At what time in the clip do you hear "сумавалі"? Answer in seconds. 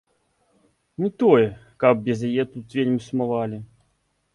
3.11-3.67